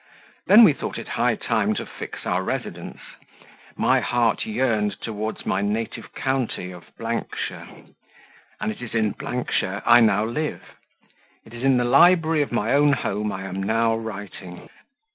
[0.47, 2.97] Then we thought it high time to fix our residence.
[3.75, 7.67] My heart yearned towards my native county of shire;
[8.59, 9.13] and it is in
[9.51, 10.63] shire I now live;
[11.45, 14.69] it is in the library of my own home I am now writing.